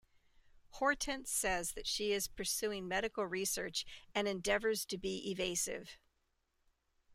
[0.71, 3.85] Hortense says that she is pursuing medical research
[4.15, 5.99] and endeavours to be evasive.